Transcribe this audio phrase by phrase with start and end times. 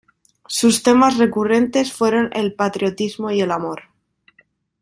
[0.47, 3.83] Sus temas recurrentes fueron el patriotismo y el amor.